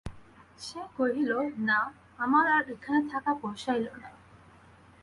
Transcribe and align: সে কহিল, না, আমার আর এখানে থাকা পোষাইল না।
সে 0.59 0.81
কহিল, 0.97 1.31
না, 1.67 1.79
আমার 2.19 2.45
আর 2.57 2.65
এখানে 2.75 2.99
থাকা 3.11 3.31
পোষাইল 3.41 3.85
না। 3.95 4.09